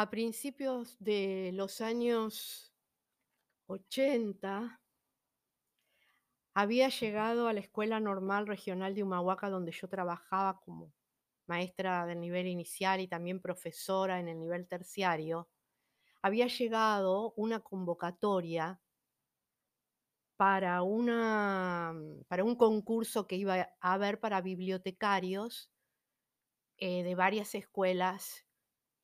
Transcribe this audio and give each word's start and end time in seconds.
A 0.00 0.08
principios 0.08 0.96
de 0.98 1.50
los 1.52 1.82
años 1.82 2.72
80 3.66 4.80
había 6.54 6.88
llegado 6.88 7.48
a 7.48 7.52
la 7.52 7.60
Escuela 7.60 8.00
Normal 8.00 8.46
Regional 8.46 8.94
de 8.94 9.02
Humahuaca, 9.02 9.50
donde 9.50 9.72
yo 9.72 9.88
trabajaba 9.88 10.58
como 10.60 10.90
maestra 11.46 12.06
del 12.06 12.18
nivel 12.18 12.46
inicial 12.46 13.00
y 13.00 13.08
también 13.08 13.42
profesora 13.42 14.18
en 14.20 14.28
el 14.28 14.38
nivel 14.38 14.66
terciario, 14.66 15.50
había 16.22 16.46
llegado 16.46 17.34
una 17.36 17.60
convocatoria 17.60 18.80
para 20.38 20.80
una 20.80 21.94
para 22.26 22.42
un 22.42 22.56
concurso 22.56 23.26
que 23.26 23.36
iba 23.36 23.68
a 23.82 23.92
haber 23.92 24.18
para 24.18 24.40
bibliotecarios, 24.40 25.70
eh, 26.78 27.02
de 27.02 27.14
varias 27.14 27.54
escuelas 27.54 28.46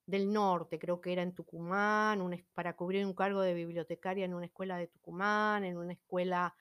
del 0.07 0.32
norte, 0.32 0.78
creo 0.78 1.01
que 1.01 1.12
era 1.12 1.23
en 1.23 1.34
Tucumán, 1.34 2.20
para 2.55 2.77
cubrir 2.77 3.05
un 3.06 3.14
cargo 3.14 3.41
de 3.42 3.55
bibliotecaria 3.55 4.24
en 4.24 4.34
una 4.34 4.47
escuela 4.47 4.78
de 4.78 4.87
Tucumán, 4.88 5.64
en 5.64 5.77
una 5.78 5.92
escuela 5.95 6.56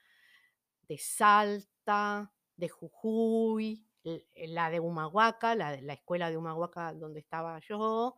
de 0.89 0.97
Salta, 0.99 2.33
de 2.57 2.69
Jujuy, 2.69 3.85
l 4.03 4.25
la 4.49 4.69
de 4.71 4.79
Humahuaca, 4.79 5.55
la 5.55 5.73
escuela 5.93 6.29
de 6.31 6.37
Humahuaca 6.37 6.93
donde 6.93 7.19
estaba 7.21 7.59
yo, 7.61 8.17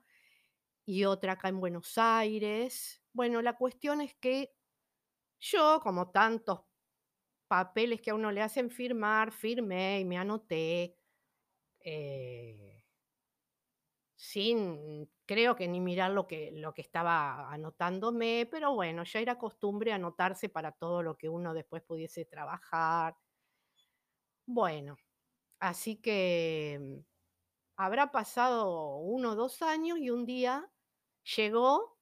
y 0.86 1.06
otra 1.06 1.34
acá 1.34 1.50
en 1.50 1.60
Buenos 1.62 1.98
Aires. 1.98 3.02
Bueno, 3.14 3.42
la 3.42 3.58
cuestión 3.58 4.02
es 4.02 4.16
que 4.16 4.54
yo, 5.40 5.80
como 5.84 6.12
tantos 6.12 6.62
papeles 7.50 8.02
que 8.02 8.12
a 8.12 8.16
uno 8.16 8.32
le 8.32 8.42
hacen 8.44 8.70
firmar, 8.72 9.32
firmé 9.34 10.02
y 10.02 10.06
me 10.06 10.18
anoté, 10.18 10.98
eh 11.82 12.77
sin, 14.18 15.10
creo 15.28 15.56
que 15.56 15.68
ni 15.70 15.80
mirar 15.80 16.12
lo 16.12 16.28
que 16.28 16.52
lo 16.52 16.74
que 16.74 16.82
estaba 16.82 17.52
anotándome, 17.54 18.48
pero 18.52 18.74
bueno, 18.74 19.04
ya 19.06 19.20
era 19.22 19.38
costumbre 19.38 19.94
anotarse 19.94 20.50
para 20.50 20.72
todo 20.74 21.04
lo 21.04 21.18
que 21.18 21.30
uno 21.30 21.54
después 21.54 21.84
pudiese 21.84 22.26
trabajar. 22.26 23.16
Bueno, 24.50 24.98
así 25.60 25.98
que 25.98 27.04
habrá 27.78 28.12
pasado 28.12 28.98
1 29.00 29.32
o 29.32 29.36
2 29.36 29.62
años 29.62 30.00
y 30.00 30.10
un 30.12 30.26
día 30.26 30.72
llegó 31.38 32.00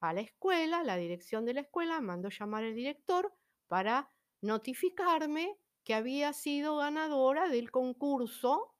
a 0.00 0.12
la 0.14 0.22
escuela, 0.22 0.84
la 0.84 0.96
dirección 0.96 1.44
de 1.46 1.54
la 1.54 1.62
escuela 1.62 2.00
mandó 2.02 2.28
llamar 2.30 2.64
al 2.64 2.76
director 2.76 3.34
para 3.68 4.10
notificarme 4.42 5.58
que 5.84 5.94
había 5.94 6.32
sido 6.34 6.76
ganadora 6.78 7.48
del 7.48 7.70
concurso 7.72 8.75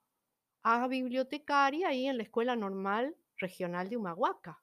a 0.69 0.89
bibliotecaria 0.89 1.89
ahí 1.89 2.07
en 2.07 2.17
la 2.17 2.25
Escuela 2.25 2.57
Normal 2.57 3.17
Regional 3.37 3.89
de 3.89 3.97
Humahuaca. 3.97 4.63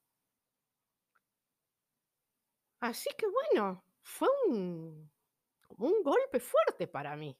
Así 2.80 3.10
que 3.18 3.26
bueno, 3.28 3.86
fue 4.02 4.28
un 4.48 5.14
un 5.78 6.04
golpe 6.04 6.40
fuerte 6.40 6.88
para 6.88 7.16
mí. 7.16 7.38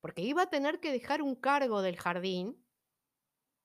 Porque 0.00 0.22
iba 0.22 0.42
a 0.42 0.50
tener 0.50 0.80
que 0.80 0.92
dejar 0.92 1.22
un 1.22 1.36
cargo 1.36 1.82
del 1.82 1.96
jardín 1.96 2.66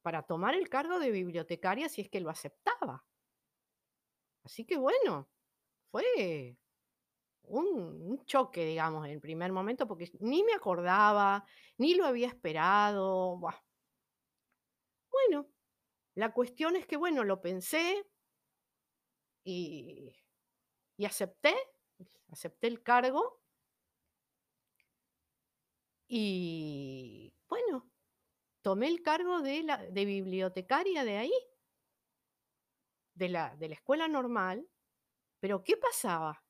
para 0.01 0.23
tomar 0.23 0.55
el 0.55 0.69
cargo 0.69 0.99
de 0.99 1.11
bibliotecaria 1.11 1.89
si 1.89 2.01
es 2.01 2.09
que 2.09 2.21
lo 2.21 2.29
aceptaba. 2.29 3.05
Así 4.43 4.65
que 4.65 4.77
bueno, 4.77 5.29
fue 5.91 6.57
un 7.43 8.23
choque, 8.25 8.65
digamos, 8.65 9.05
en 9.05 9.11
el 9.11 9.21
primer 9.21 9.51
momento, 9.51 9.87
porque 9.87 10.11
ni 10.19 10.43
me 10.43 10.53
acordaba, 10.53 11.45
ni 11.77 11.95
lo 11.95 12.05
había 12.05 12.27
esperado. 12.27 13.39
Bueno, 15.17 15.47
la 16.15 16.33
cuestión 16.33 16.75
es 16.75 16.85
que, 16.87 16.97
bueno, 16.97 17.23
lo 17.23 17.41
pensé 17.41 18.05
y 19.45 20.13
acepté, 21.05 21.55
acepté 22.31 22.67
el 22.67 22.83
cargo. 22.83 23.39
Y 26.09 27.33
bueno, 27.49 27.89
tomé 28.61 28.87
el 28.87 29.01
cargo 29.03 29.41
de 29.41 29.63
la 29.63 29.77
de 29.77 30.05
bibliotecaria 30.05 31.03
de 31.03 31.17
ahí. 31.17 31.33
De 33.15 33.29
la 33.29 33.55
de 33.55 33.67
la 33.69 33.73
escuela 33.75 34.07
normal, 34.07 34.67
pero, 35.39 35.63
¿qué 35.63 35.77
pasaba? 35.77 36.43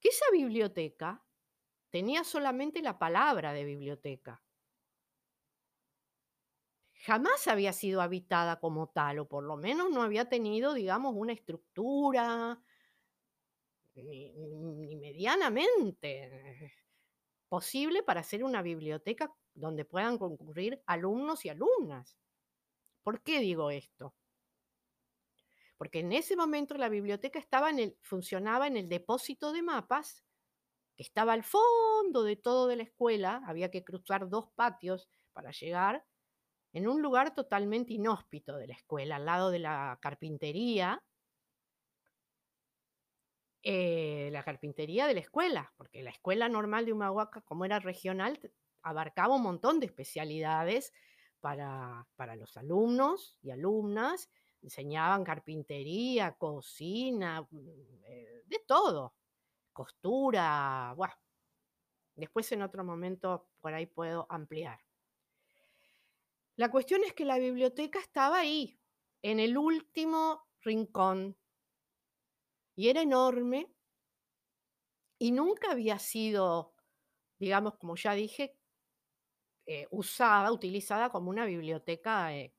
Que 0.00 0.10
esa 0.10 0.26
biblioteca 0.32 1.24
tenía 1.90 2.24
solamente 2.24 2.82
la 2.82 2.98
palabra 2.98 3.52
de 3.52 3.64
biblioteca. 3.64 4.42
Jamás 7.04 7.46
había 7.46 7.72
sido 7.72 8.00
habitada 8.02 8.58
como 8.60 8.88
tal, 8.88 9.20
o 9.20 9.28
por 9.28 9.44
lo 9.44 9.56
menos 9.56 9.90
no 9.90 10.02
había 10.02 10.28
tenido, 10.28 10.74
digamos, 10.74 11.14
una 11.16 11.32
estructura 11.32 12.60
ni 13.94 14.96
medianamente 14.96 16.74
posible 17.48 18.02
para 18.02 18.22
ser 18.22 18.44
una 18.44 18.62
biblioteca 18.62 19.34
donde 19.54 19.84
puedan 19.84 20.18
concurrir 20.18 20.82
alumnos 20.86 21.44
y 21.44 21.48
alumnas. 21.48 22.16
¿Por 23.02 23.22
qué 23.22 23.40
digo 23.40 23.70
esto? 23.70 24.14
Porque 25.78 26.00
en 26.00 26.12
ese 26.12 26.36
momento 26.36 26.74
la 26.76 26.88
biblioteca 26.88 27.38
estaba 27.38 27.70
en 27.70 27.78
el 27.78 27.98
funcionaba 28.02 28.66
en 28.66 28.76
el 28.76 28.88
depósito 28.88 29.52
de 29.52 29.62
mapas, 29.62 30.24
que 30.96 31.04
estaba 31.04 31.32
al 31.34 31.44
fondo 31.44 32.24
de 32.24 32.36
todo 32.36 32.68
de 32.68 32.76
la 32.76 32.84
escuela, 32.84 33.42
había 33.46 33.70
que 33.70 33.84
cruzar 33.84 34.28
2 34.28 34.50
patios 34.54 35.08
para 35.32 35.52
llegar, 35.52 36.06
en 36.72 36.88
un 36.88 37.02
lugar 37.02 37.34
totalmente 37.34 37.94
inhóspito 37.94 38.56
de 38.56 38.68
la 38.68 38.74
escuela, 38.74 39.16
al 39.16 39.26
lado 39.26 39.50
de 39.50 39.58
la 39.60 39.98
carpintería. 40.00 41.02
Eh, 43.62 44.30
la 44.32 44.44
carpintería 44.44 45.06
de 45.06 45.14
la 45.14 45.20
escuela, 45.20 45.72
porque 45.76 46.02
la 46.02 46.10
Escuela 46.10 46.48
Normal 46.48 46.86
de 46.86 46.92
Humahuaca, 46.92 47.40
como 47.42 47.64
era 47.64 47.80
regional, 47.80 48.38
abarcaba 48.82 49.34
un 49.34 49.42
montón 49.42 49.80
de 49.80 49.86
especialidades 49.86 50.92
para 51.40 52.06
para 52.16 52.36
los 52.36 52.56
alumnos 52.56 53.36
y 53.42 53.50
alumnas, 53.50 54.30
enseñaban 54.62 55.24
carpintería, 55.24 56.32
cocina, 56.36 57.42
mm, 57.50 58.04
eh, 58.06 58.42
de 58.46 58.58
todo, 58.66 59.14
costura, 59.72 60.92
buah. 60.96 61.12
Después 62.16 62.50
en 62.52 62.62
otro 62.62 62.84
momento 62.84 63.48
por 63.60 63.72
ahí 63.74 63.86
puedo 63.86 64.26
ampliar. 64.28 64.78
La 66.58 66.72
cuestión 66.72 67.04
es 67.04 67.14
que 67.14 67.24
la 67.24 67.38
biblioteca 67.38 68.00
estaba 68.00 68.40
ahí, 68.40 68.80
en 69.22 69.38
el 69.38 69.56
último 69.56 70.48
rincón. 70.60 71.36
Y 72.74 72.88
era 72.88 73.00
enorme 73.02 73.72
y 75.20 75.30
nunca 75.30 75.70
había 75.70 76.00
sido, 76.00 76.74
digamos, 77.38 77.76
como 77.78 77.94
ya 77.94 78.12
dije 78.14 78.56
eh, 79.66 79.86
usada, 79.92 80.50
utilizada 80.50 81.10
como 81.10 81.30
una 81.30 81.44
biblioteca, 81.44 82.34
eh, 82.34 82.52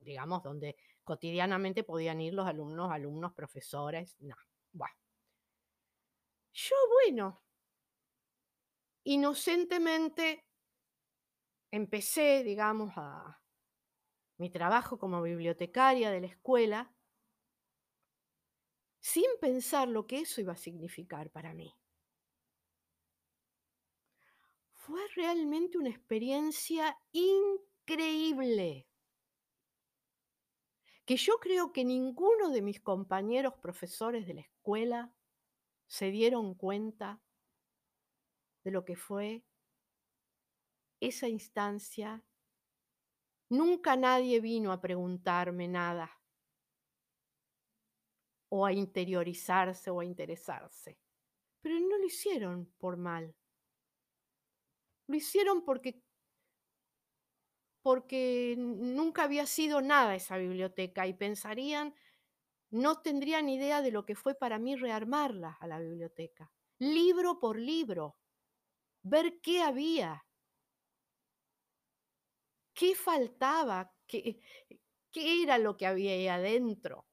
digamos, 0.00 0.42
donde 0.42 0.76
cotidianamente 1.02 1.82
podían 1.82 2.20
ir 2.20 2.34
los 2.34 2.46
alumnos, 2.46 2.92
alumnos, 2.92 3.32
profesores, 3.32 4.16
no, 4.20 4.36
buah. 4.72 4.90
Yo, 6.52 6.76
bueno 6.92 7.42
inocentemente 9.06 10.44
empecé, 11.70 12.42
digamos, 12.42 12.92
a 12.96 13.40
mi 14.38 14.50
trabajo 14.50 14.98
como 14.98 15.22
bibliotecaria 15.22 16.10
de 16.10 16.20
la 16.20 16.26
escuela 16.26 16.92
sin 19.00 19.26
pensar 19.40 19.88
lo 19.88 20.06
que 20.06 20.20
eso 20.20 20.40
iba 20.40 20.52
a 20.52 20.56
significar 20.56 21.30
para 21.30 21.54
mí. 21.54 21.72
Fue 24.74 25.00
realmente 25.14 25.78
una 25.78 25.90
experiencia 25.90 26.98
increíble. 27.12 28.88
Que 31.04 31.16
yo 31.16 31.38
creo 31.38 31.72
que 31.72 31.84
ninguno 31.84 32.50
de 32.50 32.62
mis 32.62 32.80
compañeros 32.80 33.54
profesores 33.62 34.26
de 34.26 34.34
la 34.34 34.40
escuela 34.40 35.12
se 35.86 36.10
dieron 36.10 36.54
cuenta 36.54 37.20
de 38.64 38.72
lo 38.72 38.84
que 38.84 38.96
fue 38.96 39.44
esa 41.00 41.28
instancia. 41.28 42.24
Nunca 43.50 43.94
nadie 43.96 44.40
vino 44.40 44.72
a 44.72 44.80
preguntarme 44.80 45.68
nada. 45.68 46.10
O 48.56 48.58
a 48.68 48.70
interiorizarse 48.84 49.88
o 49.94 49.96
a 50.00 50.04
interesarse. 50.12 50.90
Pero 51.62 51.76
no 51.80 51.96
lo 51.98 52.06
hicieron 52.06 52.56
por 52.78 52.96
mal. 52.96 53.34
Lo 55.08 55.16
hicieron 55.16 55.64
porque 55.64 56.02
porque 57.82 58.56
nunca 58.58 59.22
había 59.24 59.46
sido 59.46 59.80
nada 59.80 60.14
esa 60.16 60.36
biblioteca 60.38 61.06
y 61.06 61.14
pensarían 61.14 61.94
no 62.70 63.02
tendrían 63.02 63.48
idea 63.48 63.82
de 63.82 63.92
lo 63.92 64.06
que 64.06 64.16
fue 64.16 64.34
para 64.34 64.58
mí 64.58 64.76
rearmarla 64.76 65.58
a 65.60 65.68
la 65.68 65.80
biblioteca, 65.80 66.52
libro 66.78 67.40
por 67.40 67.58
libro, 67.58 68.18
ver 69.02 69.40
qué 69.42 69.62
había. 69.62 70.25
¿Qué 72.76 72.94
faltaba? 72.94 73.90
¿Qué 74.06 74.38
qué 75.10 75.42
era 75.42 75.56
lo 75.56 75.78
que 75.78 75.86
había 75.86 76.12
ahí 76.12 76.28
adentro? 76.28 77.06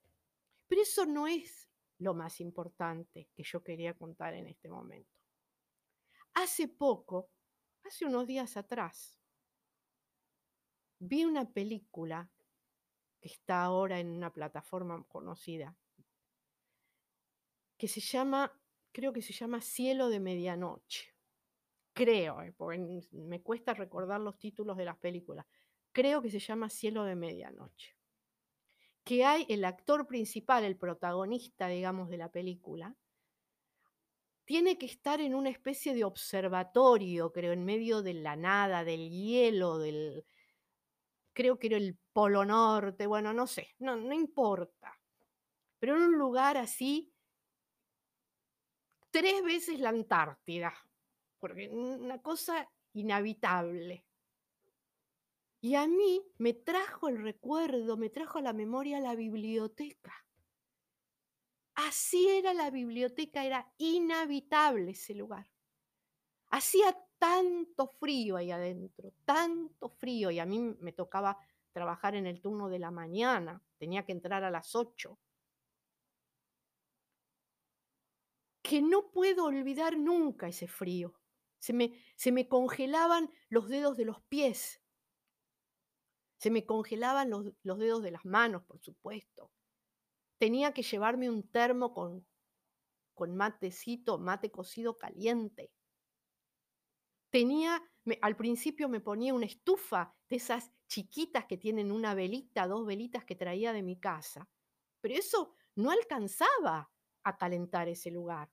Pero 0.68 0.82
eso 0.82 1.06
no 1.06 1.26
es 1.26 1.70
lo 2.00 2.14
más 2.14 2.42
importante 2.42 3.30
que 3.34 3.44
yo 3.44 3.64
quería 3.64 3.94
contar 3.94 4.34
en 4.34 4.48
este 4.48 4.68
momento. 4.68 5.10
Hace 6.34 6.68
poco, 6.68 7.30
hace 7.86 8.06
unos 8.06 8.28
días 8.28 8.58
atrás, 8.58 9.18
vi 11.00 11.24
una 11.24 11.50
película 11.50 12.30
que 13.22 13.30
está 13.30 13.64
ahora 13.64 14.02
en 14.02 14.10
una 14.10 14.34
plataforma 14.34 15.02
conocida, 15.08 15.78
que 17.78 17.88
se 17.88 18.02
llama, 18.02 18.52
creo 18.92 19.14
que 19.14 19.22
se 19.22 19.32
llama 19.32 19.62
Cielo 19.62 20.10
de 20.10 20.20
Medianoche. 20.20 21.13
Creo, 21.94 22.42
eh, 22.42 22.54
porque 22.58 23.02
me 23.12 23.42
cuesta 23.42 23.74
recordar 23.74 24.20
los 24.20 24.38
títulos 24.38 24.76
de 24.78 24.86
las 24.86 24.98
películas. 24.98 25.46
Creo 25.92 26.22
que 26.22 26.32
se 26.32 26.40
llama 26.40 26.70
Cielo 26.70 27.04
de 27.04 27.16
Medianoche. 27.16 27.96
Que 29.04 29.26
hay 29.26 29.46
el 29.50 29.64
actor 29.66 30.08
principal, 30.08 30.64
el 30.64 30.78
protagonista, 30.78 31.68
digamos, 31.68 32.10
de 32.10 32.18
la 32.18 32.32
película, 32.32 32.96
tiene 34.46 34.78
que 34.78 34.86
estar 34.86 35.22
en 35.22 35.36
una 35.36 35.50
especie 35.50 35.94
de 35.94 36.04
observatorio, 36.04 37.32
creo, 37.32 37.54
en 37.54 37.64
medio 37.64 38.02
de 38.02 38.14
la 38.14 38.36
nada, 38.36 38.84
del 38.84 39.10
hielo, 39.10 39.78
del, 39.78 40.26
creo 41.34 41.58
que 41.60 41.68
era 41.68 41.78
el 41.78 41.98
Polo 42.14 42.46
Norte, 42.46 43.08
bueno, 43.08 43.34
no 43.34 43.48
sé, 43.48 43.76
no, 43.80 43.96
no 43.96 44.14
importa. 44.14 45.00
Pero 45.80 45.96
en 45.96 46.04
un 46.04 46.18
lugar 46.18 46.58
así, 46.58 47.14
tres 49.12 49.44
veces 49.44 49.80
la 49.80 49.90
Antártida, 49.90 50.74
porque 51.44 51.68
una 51.68 52.22
cosa 52.22 52.70
inhabitable. 52.94 54.06
Y 55.60 55.76
a 55.76 55.88
mí 55.88 56.22
me 56.38 56.54
trajo 56.54 57.10
el 57.10 57.22
recuerdo, 57.22 57.98
me 57.98 58.10
trajo 58.10 58.38
a 58.38 58.42
la 58.42 58.54
memoria 58.54 59.02
la 59.02 59.14
biblioteca. 59.14 60.14
Así 61.76 62.30
era 62.30 62.54
la 62.54 62.70
biblioteca, 62.70 63.44
era 63.44 63.70
inhabitable 63.78 64.92
ese 64.92 65.16
lugar. 65.16 65.46
Hacía 66.48 66.98
tanto 67.20 67.90
frío 68.00 68.38
ahí 68.38 68.50
adentro, 68.50 69.12
tanto 69.26 69.90
frío, 69.90 70.32
y 70.32 70.40
a 70.40 70.46
mí 70.46 70.60
me 70.80 70.94
tocaba 70.94 71.38
trabajar 71.74 72.16
en 72.16 72.26
el 72.26 72.40
turno 72.40 72.70
de 72.70 72.80
la 72.80 72.90
mañana, 72.90 73.62
tenía 73.78 74.06
que 74.06 74.14
entrar 74.14 74.46
a 74.46 74.50
las 74.50 74.76
8, 74.76 75.20
que 78.62 78.82
no 78.82 79.12
puedo 79.12 79.44
olvidar 79.44 79.98
nunca 79.98 80.48
ese 80.48 80.70
frío. 80.70 81.14
Se 81.64 81.72
me, 81.72 81.94
se 82.16 82.32
me 82.32 82.48
congelaban 82.48 83.30
los 83.50 83.70
dedos 83.70 83.96
de 83.96 84.06
los 84.06 84.22
pies, 84.24 84.82
se 86.38 86.52
me 86.52 86.66
congelaban 86.66 87.30
los, 87.30 87.46
los 87.64 87.80
dedos 87.80 88.04
de 88.04 88.12
las 88.12 88.26
manos, 88.26 88.64
por 88.64 88.82
supuesto. 88.82 89.50
Tenía 90.38 90.74
que 90.74 90.84
llevarme 90.84 91.30
un 91.30 91.48
termo 91.50 91.94
con, 91.94 92.28
con 93.14 93.36
matecito, 93.36 94.18
mate 94.18 94.52
cocido 94.52 94.98
caliente 94.98 95.72
tenía, 97.34 97.82
al 98.22 98.36
principio 98.36 98.88
me 98.88 99.00
ponía 99.00 99.34
una 99.34 99.48
estufa 99.48 100.16
de 100.30 100.36
esas 100.36 100.72
chiquitas 100.88 101.46
que 101.46 101.58
tienen 101.58 101.92
una 101.92 102.14
velita, 102.14 102.68
dos 102.68 102.86
velitas 102.86 103.26
que 103.26 103.36
traía 103.36 103.74
de 103.74 103.82
mi 103.82 104.00
casa, 104.00 104.48
pero 105.02 105.16
eso 105.16 105.56
no 105.74 105.90
alcanzaba 105.90 106.92
a 107.24 107.38
calentar 107.38 107.88
ese 107.88 108.12
lugar. 108.12 108.52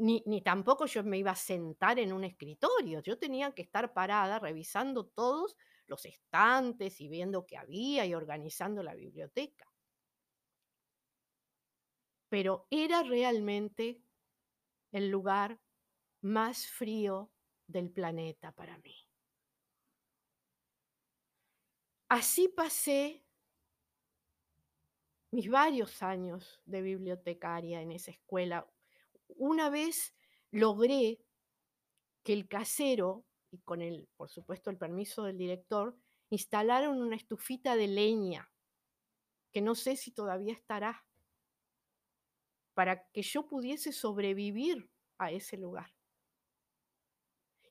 Ni, 0.00 0.22
ni, 0.26 0.40
tampoco 0.40 0.86
yo 0.86 1.04
me 1.04 1.18
iba 1.18 1.30
a 1.30 1.36
sentar 1.36 1.98
en 1.98 2.12
un 2.12 2.24
escritorio, 2.24 3.00
yo 3.02 3.18
tenía 3.18 3.52
que 3.52 3.62
estar 3.62 3.92
parada 3.92 4.38
revisando 4.38 5.06
todos 5.06 5.56
los 5.86 6.06
estantes 6.06 7.00
y 7.02 7.08
viendo 7.08 7.44
qué 7.44 7.58
había 7.58 8.06
y 8.06 8.14
organizando 8.14 8.82
la 8.82 8.94
biblioteca. 8.94 9.66
Pero 12.30 12.66
era 12.70 13.02
realmente 13.02 14.00
el 14.92 15.10
lugar 15.10 15.60
más 16.22 16.66
frío 16.66 17.30
del 17.66 17.90
planeta 17.90 18.52
para 18.52 18.78
mí. 18.78 18.94
Así 22.08 22.48
pasé 22.48 23.24
mis 25.32 25.48
varios 25.48 26.02
años 26.02 26.60
de 26.64 26.82
bibliotecaria 26.82 27.82
en 27.82 27.92
esa 27.92 28.10
escuela. 28.10 28.66
Una 29.36 29.70
vez 29.70 30.14
logré 30.50 31.20
que 32.22 32.32
el 32.32 32.48
casero, 32.48 33.24
y 33.50 33.58
con 33.58 33.82
el, 33.82 34.08
por 34.16 34.28
supuesto, 34.28 34.70
el 34.70 34.78
permiso 34.78 35.24
del 35.24 35.38
director, 35.38 35.96
instalaron 36.30 37.00
una 37.00 37.16
estufita 37.16 37.76
de 37.76 37.88
leña, 37.88 38.50
que 39.52 39.60
no 39.60 39.74
sé 39.74 39.96
si 39.96 40.12
todavía 40.12 40.52
estará, 40.52 41.04
para 42.74 43.08
que 43.10 43.22
yo 43.22 43.46
pudiese 43.46 43.92
sobrevivir 43.92 44.90
a 45.18 45.32
ese 45.32 45.56
lugar. 45.56 45.92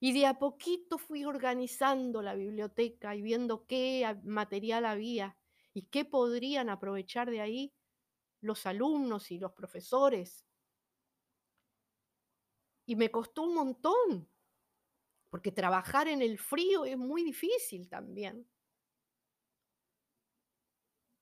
Y 0.01 0.13
de 0.13 0.25
a 0.27 0.39
poquito 0.39 0.97
fui 0.97 1.25
organizando 1.25 2.21
la 2.21 2.33
biblioteca 2.33 3.15
y 3.15 3.21
viendo 3.21 3.65
qué 3.65 4.17
material 4.23 4.85
había 4.85 5.37
y 5.73 5.83
qué 5.83 6.05
podrían 6.05 6.69
aprovechar 6.69 7.29
de 7.29 7.41
ahí 7.41 7.73
los 8.41 8.65
alumnos 8.65 9.31
y 9.31 9.39
los 9.39 9.51
profesores. 9.51 10.45
Y 12.89 12.95
me 12.95 13.11
costó 13.11 13.43
un 13.43 13.53
montón, 13.53 14.27
porque 15.29 15.51
trabajar 15.51 16.07
en 16.07 16.23
el 16.23 16.39
frío 16.39 16.85
es 16.85 16.97
muy 16.97 17.23
difícil 17.23 17.87
también. 17.87 18.49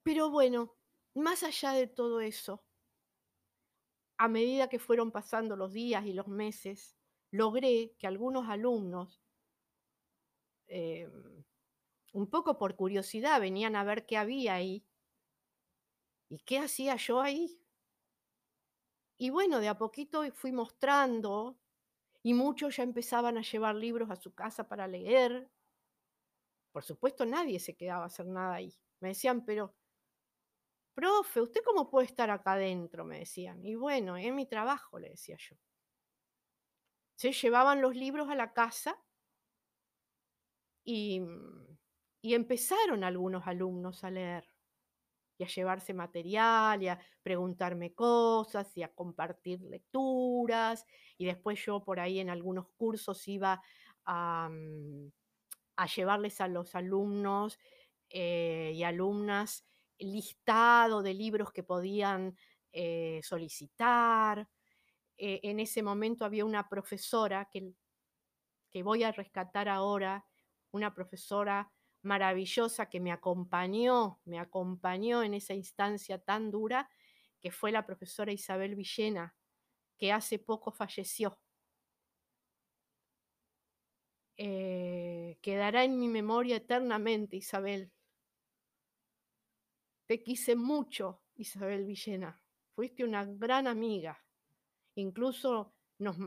Pero 0.02 0.32
bueno, 0.32 0.76
más 1.14 1.44
allá 1.44 1.72
de 1.74 1.86
todo 1.86 2.20
eso, 2.22 2.64
a 4.20 4.28
medida 4.28 4.70
que 4.70 4.78
fueron 4.78 5.12
pasando 5.12 5.56
los 5.56 5.74
días 5.74 6.06
y 6.06 6.14
los 6.14 6.28
meses, 6.28 6.96
logré 7.32 7.96
que 7.98 8.06
algunos 8.06 8.48
alumnos, 8.48 9.24
em, 10.68 11.44
un 12.14 12.28
poco 12.30 12.58
por 12.58 12.76
curiosidad, 12.76 13.42
venían 13.42 13.76
a 13.76 13.84
ver 13.84 14.06
qué 14.06 14.18
había 14.18 14.56
ahí. 14.56 14.86
¿Y 16.30 16.40
qué 16.40 16.60
hacía 16.60 16.96
yo 16.96 17.20
ahí? 17.22 17.60
Y 19.20 19.32
bueno, 19.32 19.60
de 19.60 19.68
a 19.68 19.78
poquito 19.78 20.24
fui 20.34 20.52
mostrando 20.52 21.58
y 22.24 22.34
muchos 22.36 22.78
ya 22.78 22.84
empezaban 22.84 23.38
a 23.38 23.42
llevar 23.42 23.76
libros 23.76 24.12
a 24.12 24.16
su 24.16 24.34
casa 24.36 24.68
para 24.68 24.88
leer. 24.88 25.50
Por 26.76 26.84
supuesto, 26.84 27.26
nadie 27.26 27.60
se 27.60 27.76
quedaba 27.76 28.04
a 28.04 28.08
hacer 28.08 28.28
nada 28.28 28.56
ahí. 28.56 28.74
Me 29.00 29.10
decían, 29.10 29.44
pero, 29.46 29.74
profe, 30.94 31.42
¿usted 31.42 31.62
cómo 31.64 31.90
puede 31.90 32.08
estar 32.08 32.30
acá 32.30 32.54
adentro? 32.54 33.06
Me 33.06 33.20
decían. 33.20 33.64
Y 33.64 33.76
bueno, 33.76 34.18
es 34.18 34.34
mi 34.34 34.46
trabajo, 34.48 35.00
le 35.00 35.10
decía 35.10 35.38
yo. 35.40 35.56
Se 37.20 37.32
llevaban 37.32 37.82
los 37.82 37.96
libros 37.96 38.30
a 38.30 38.36
la 38.36 38.54
casa 38.54 39.04
y, 40.86 41.20
mm, 41.20 41.78
y 42.22 42.34
empezaron 42.34 43.04
algunos 43.04 43.46
alumnos 43.48 44.04
a 44.04 44.12
leer 44.12 44.46
y 45.38 45.44
a 45.44 45.48
llevarse 45.48 45.94
material 45.94 46.82
y 46.84 46.88
a 46.88 47.00
preguntarme 47.22 47.94
cosas 47.94 48.76
y 48.76 48.84
a 48.84 48.94
compartir 48.94 49.62
lecturas. 49.62 50.86
Y 51.18 51.26
después 51.26 51.64
yo 51.64 51.84
por 51.84 52.00
ahí 52.00 52.20
en 52.20 52.30
algunos 52.30 52.68
cursos 52.76 53.28
iba 53.28 53.62
a, 54.06 54.50
mm, 54.50 55.12
llevarles 55.96 56.42
a 56.42 56.48
los 56.48 56.74
alumnos 56.76 57.60
eh, 58.10 58.72
y 58.74 58.84
alumnas 58.84 59.66
listado 60.00 61.02
de 61.02 61.14
libros 61.14 61.52
que 61.52 61.64
podían 61.64 62.36
eh, 62.72 63.20
solicitar. 63.24 64.48
Eh, 65.18 65.40
en 65.44 65.60
ese 65.60 65.82
momento 65.82 66.26
había 66.26 66.46
una 66.46 66.70
profesora 66.70 67.50
que, 67.52 67.74
que 68.70 68.84
voy 68.84 69.04
a 69.04 69.12
rescatar 69.12 69.70
ahora, 69.70 70.26
una 70.72 70.94
profesora 70.94 71.72
maravillosa 72.08 72.90
que 72.90 73.00
me 73.00 73.12
acompañó, 73.12 74.20
me 74.26 74.40
acompañó 74.40 75.24
en 75.24 75.34
esa 75.36 75.54
instancia 75.54 76.18
tan 76.20 76.50
dura, 76.50 76.90
que 77.40 77.52
fue 77.52 77.72
la 77.72 77.86
profesora 77.86 78.32
Isabel 78.32 78.76
Villena, 78.76 79.36
que 79.98 80.12
hace 80.12 80.40
poco 80.40 80.72
falleció. 80.72 81.40
Eh, 84.38 85.38
quedará 85.42 85.84
en 85.84 86.00
mi 86.00 86.08
memoria 86.08 86.58
eternamente, 86.58 87.38
Isabel. 87.38 87.92
Te 90.08 90.24
quise 90.24 90.56
mucho, 90.56 91.22
Isabel 91.36 91.86
Villena. 91.86 92.42
Fuiste 92.76 93.04
una 93.04 93.26
gran 93.26 93.68
amiga. 93.68 94.24
Incluso 94.96 95.74
nos, 96.00 96.18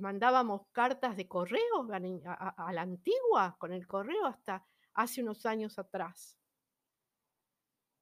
mandábamos 0.00 0.62
cartas 0.72 1.16
de 1.16 1.28
correo 1.28 1.86
a, 1.92 2.72
la 2.72 2.82
antigua 2.82 3.56
con 3.58 3.72
el 3.72 3.86
correo 3.86 4.26
hasta 4.26 4.66
hace 5.02 5.22
unos 5.22 5.46
años 5.46 5.78
atrás. 5.78 6.36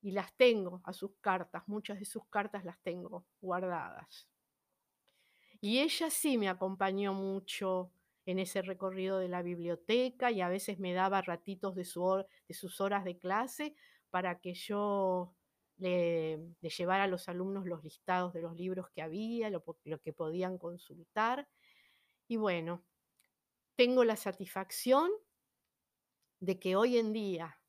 Y 0.00 0.12
las 0.12 0.32
tengo 0.36 0.80
a 0.84 0.92
sus 0.92 1.12
cartas, 1.20 1.64
muchas 1.66 1.98
de 1.98 2.04
sus 2.04 2.26
cartas 2.26 2.64
las 2.64 2.78
tengo 2.80 3.26
guardadas. 3.40 4.28
Y 5.60 5.80
ella 5.80 6.08
sí 6.10 6.38
me 6.38 6.48
acompañó 6.48 7.12
mucho 7.14 7.90
en 8.26 8.38
ese 8.38 8.62
recorrido 8.62 9.18
de 9.18 9.28
la 9.28 9.42
biblioteca 9.42 10.30
y 10.30 10.40
a 10.40 10.48
veces 10.48 10.78
me 10.78 10.92
daba 10.92 11.22
ratitos 11.22 11.74
de, 11.74 11.84
su 11.84 12.24
de 12.46 12.54
sus 12.54 12.80
horas 12.80 13.04
de 13.04 13.18
clase 13.18 13.74
para 14.10 14.38
que 14.38 14.54
yo 14.54 15.34
de 15.76 16.54
llevar 16.60 17.00
a 17.00 17.06
los 17.06 17.28
alumnos 17.28 17.64
los 17.64 17.84
listados 17.84 18.32
de 18.32 18.42
los 18.42 18.56
libros 18.56 18.90
que 18.90 19.02
había, 19.02 19.48
lo 19.50 19.62
que 20.02 20.12
podían 20.12 20.58
consultar. 20.58 21.48
Y 22.26 22.36
bueno, 22.36 22.84
tengo 23.76 24.04
la 24.04 24.16
satisfacción 24.16 25.08
de 26.40 26.58
que 26.58 26.76
hoy 26.76 26.98
en 26.98 27.12
día, 27.12 27.60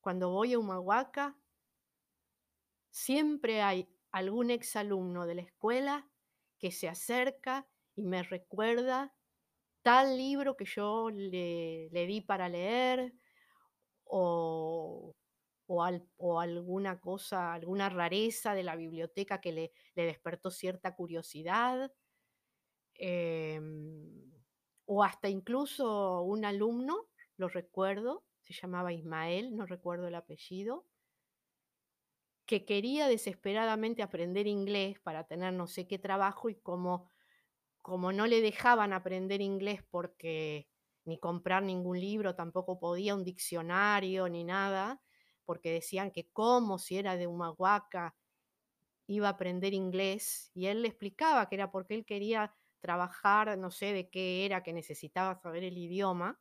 cuando 0.00 0.30
voy 0.30 0.54
a 0.54 0.58
Humahuaca, 0.58 1.36
siempre 2.90 3.62
hay 3.62 3.88
algún 4.10 4.50
exalumno 4.50 5.26
de 5.26 5.34
la 5.34 5.42
escuela 5.42 6.08
que 6.58 6.72
se 6.72 6.88
acerca 6.88 7.68
y 7.94 8.02
me 8.02 8.22
recuerda 8.22 9.14
tal 9.82 10.16
libro 10.16 10.56
que 10.56 10.64
yo 10.64 11.10
le, 11.10 11.88
di 11.92 12.20
para 12.20 12.48
leer 12.48 13.14
o, 14.04 15.14
o, 15.66 16.40
alguna 16.40 17.00
cosa, 17.00 17.52
alguna 17.52 17.88
rareza 17.88 18.54
de 18.54 18.62
la 18.62 18.76
biblioteca 18.76 19.40
que 19.40 19.52
le, 19.52 19.72
despertó 19.94 20.50
cierta 20.50 20.94
curiosidad. 20.96 21.92
Em, 22.94 24.32
o 24.86 25.04
hasta 25.04 25.28
incluso 25.28 26.22
un 26.22 26.44
alumno, 26.44 27.08
lo 27.36 27.48
recuerdo, 27.48 28.24
se 28.40 28.54
llamaba 28.54 28.92
Ismael, 28.92 29.56
no 29.56 29.66
recuerdo 29.66 30.08
el 30.08 30.14
apellido, 30.14 30.86
que 32.46 32.64
quería 32.64 33.08
desesperadamente 33.08 34.02
aprender 34.02 34.46
inglés 34.46 35.00
para 35.00 35.24
tener 35.24 35.52
no 35.52 35.66
sé 35.66 35.88
qué 35.88 35.98
trabajo 35.98 36.48
y 36.48 36.54
como, 36.56 37.10
como 37.82 38.12
no 38.12 38.26
le 38.26 38.40
dejaban 38.40 38.92
aprender 38.92 39.40
inglés 39.40 39.82
porque 39.90 40.68
ni 41.04 41.18
comprar 41.18 41.62
ningún 41.62 42.00
libro, 42.00 42.34
tampoco 42.34 42.78
podía 42.78 43.14
un 43.14 43.24
diccionario 43.24 44.28
ni 44.28 44.44
nada, 44.44 45.02
porque 45.44 45.72
decían 45.72 46.10
que 46.10 46.30
como 46.32 46.78
si 46.78 46.98
era 46.98 47.16
de 47.16 47.26
Humahuaca 47.26 48.16
iba 49.06 49.28
a 49.28 49.32
aprender 49.32 49.74
inglés 49.74 50.50
y 50.54 50.66
él 50.66 50.82
le 50.82 50.88
explicaba 50.88 51.48
que 51.48 51.56
era 51.56 51.70
porque 51.70 51.94
él 51.94 52.04
quería 52.04 52.56
trabajar, 52.80 53.56
no 53.58 53.70
sé 53.70 53.92
de 53.92 54.10
qué 54.10 54.44
era, 54.44 54.62
que 54.62 54.72
necesitaba 54.72 55.36
saber 55.36 55.64
el 55.64 55.78
idioma. 55.78 56.40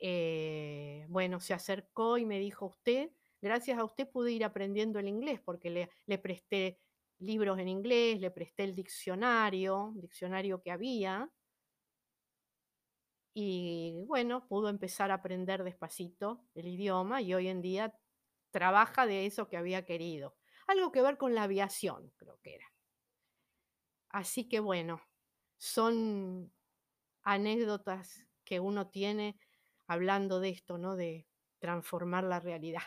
Eh, 0.00 1.06
bueno, 1.08 1.40
se 1.40 1.54
acercó 1.54 2.18
y 2.18 2.26
me 2.26 2.38
dijo, 2.38 2.66
usted 2.66 3.10
gracias 3.42 3.78
a 3.78 3.84
usted 3.84 4.08
pude 4.08 4.32
ir 4.32 4.44
aprendiendo 4.44 4.98
el 4.98 5.08
inglés 5.08 5.40
porque 5.44 5.70
le, 5.70 5.90
le 6.06 6.18
presté 6.18 6.80
libros 7.18 7.58
en 7.58 7.68
inglés, 7.68 8.20
le 8.20 8.30
presté 8.30 8.64
el 8.64 8.74
diccionario, 8.74 9.92
diccionario 9.96 10.62
que 10.62 10.70
había. 10.70 11.30
Y 13.34 14.04
bueno, 14.06 14.46
pudo 14.48 14.68
empezar 14.68 15.10
a 15.10 15.14
aprender 15.14 15.62
despacito 15.62 16.44
el 16.54 16.66
idioma 16.66 17.22
y 17.22 17.34
hoy 17.34 17.48
en 17.48 17.62
día 17.62 17.94
trabaja 18.50 19.06
de 19.06 19.26
eso 19.26 19.48
que 19.48 19.56
había 19.56 19.84
querido. 19.84 20.36
Algo 20.66 20.90
que 20.92 21.02
ver 21.02 21.16
con 21.16 21.34
la 21.34 21.44
aviación, 21.44 22.12
creo 22.16 22.38
que 22.42 22.56
era. 22.56 22.66
Así 24.08 24.48
que 24.48 24.60
bueno, 24.60 25.00
son 25.58 26.52
anécdotas 27.22 28.26
que 28.44 28.60
uno 28.60 28.88
tiene 28.88 29.38
hablando 29.90 30.38
de 30.38 30.50
esto, 30.50 30.78
¿no? 30.78 30.94
De 30.96 31.26
transformar 31.58 32.22
la 32.24 32.38
realidad. 32.38 32.82